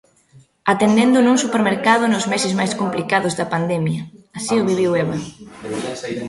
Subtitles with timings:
[0.73, 4.01] Atendendo nun supermercado nos meses máis complicados da pandemia,
[4.37, 5.17] así o viviu Eva.